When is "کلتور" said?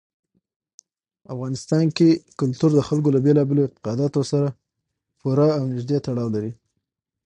2.39-2.69